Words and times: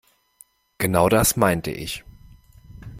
Genau 0.79 1.09
das 1.09 1.35
meinte 1.35 1.69
ich. 1.69 2.03